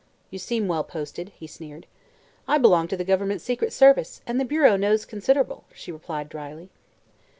"You 0.31 0.39
seem 0.39 0.67
well 0.67 0.83
posted," 0.83 1.29
he 1.35 1.45
sneered. 1.45 1.85
"I 2.47 2.57
belong 2.57 2.87
to 2.87 2.97
the 2.97 3.03
Government 3.03 3.39
Secret 3.39 3.71
Service, 3.71 4.19
and 4.25 4.39
the 4.39 4.45
Bureau 4.45 4.75
knows 4.75 5.05
considerable," 5.05 5.63
she 5.75 5.91
replied 5.91 6.27
dryly. 6.27 6.71